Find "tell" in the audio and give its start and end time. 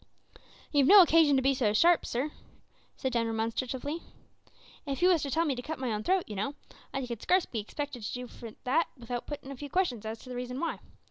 5.29-5.45